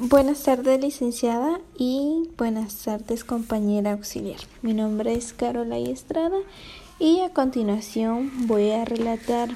[0.00, 4.40] Buenas tardes, licenciada, y buenas tardes, compañera auxiliar.
[4.60, 6.36] Mi nombre es Carola Estrada
[6.98, 9.50] y a continuación voy a relatar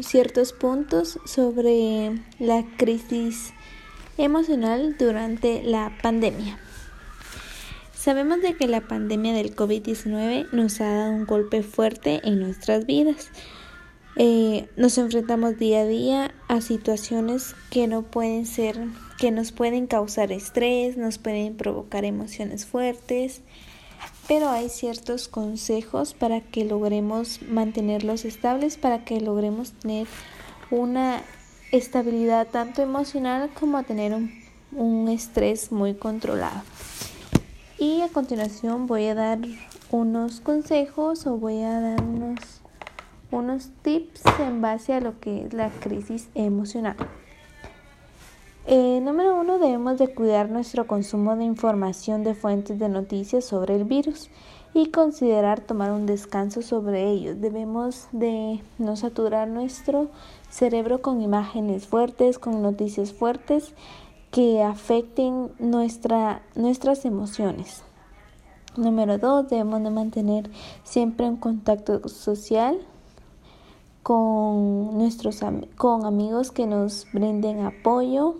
[0.00, 3.52] ciertos puntos sobre la crisis
[4.16, 6.58] emocional durante la pandemia.
[7.94, 12.86] Sabemos de que la pandemia del COVID-19 nos ha dado un golpe fuerte en nuestras
[12.86, 13.28] vidas.
[14.16, 18.78] Eh, nos enfrentamos día a día a situaciones que no pueden ser,
[19.18, 23.40] que nos pueden causar estrés, nos pueden provocar emociones fuertes,
[24.28, 30.06] pero hay ciertos consejos para que logremos mantenerlos estables, para que logremos tener
[30.70, 31.22] una
[31.70, 34.30] estabilidad tanto emocional como tener un,
[34.72, 36.62] un estrés muy controlado.
[37.78, 39.38] Y a continuación voy a dar
[39.90, 42.61] unos consejos o voy a dar unos
[43.82, 46.96] tips en base a lo que es la crisis emocional.
[48.66, 53.74] Eh, número uno, debemos de cuidar nuestro consumo de información de fuentes de noticias sobre
[53.74, 54.30] el virus
[54.72, 57.40] y considerar tomar un descanso sobre ellos.
[57.40, 60.08] Debemos de no saturar nuestro
[60.48, 63.74] cerebro con imágenes fuertes, con noticias fuertes
[64.30, 67.82] que afecten nuestra, nuestras emociones.
[68.76, 70.50] Número dos, debemos de mantener
[70.84, 72.78] siempre un contacto social
[74.02, 75.40] con nuestros
[75.76, 78.36] con amigos que nos brinden apoyo,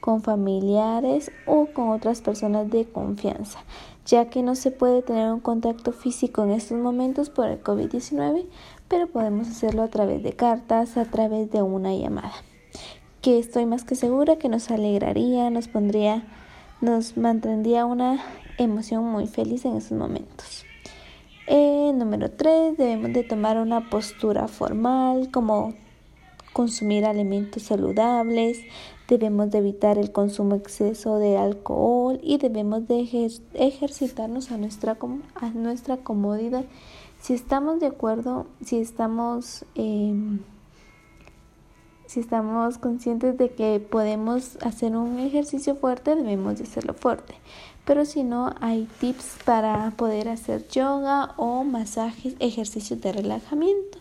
[0.00, 3.60] con familiares o con otras personas de confianza,
[4.04, 8.44] ya que no se puede tener un contacto físico en estos momentos por el COVID-19,
[8.88, 12.34] pero podemos hacerlo a través de cartas, a través de una llamada,
[13.22, 16.26] que estoy más que segura que nos alegraría, nos pondría,
[16.82, 18.22] nos mantendría una
[18.58, 20.63] emoción muy feliz en estos momentos.
[21.46, 25.74] Eh, número 3, debemos de tomar una postura formal como
[26.54, 28.60] consumir alimentos saludables,
[29.08, 33.00] debemos de evitar el consumo exceso de alcohol y debemos de
[33.52, 34.96] ejercitarnos a nuestra,
[35.34, 36.64] a nuestra comodidad.
[37.20, 40.38] Si estamos de acuerdo, si estamos, em,
[42.14, 47.34] si estamos conscientes de que podemos hacer un ejercicio fuerte, debemos de hacerlo fuerte
[47.84, 53.98] pero si no hay tips para poder hacer yoga o masajes, ejercicios de relajamiento.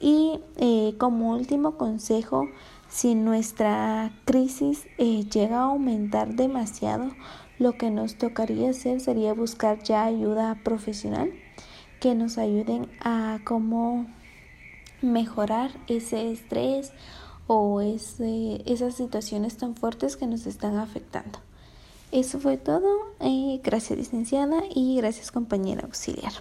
[0.00, 2.48] Y eh, como último consejo,
[2.88, 7.10] si nuestra crisis eh, llega a aumentar demasiado,
[7.58, 11.32] lo que nos tocaría hacer sería buscar ya ayuda profesional
[12.00, 14.06] que nos ayuden a cómo
[15.02, 16.92] mejorar ese estrés
[17.48, 21.40] o esas situaciones tan fuertes que nos están afectando.
[22.12, 22.86] Eso fue todo.
[23.20, 26.32] Eh, gracias licenciada y gracias compañera auxiliar.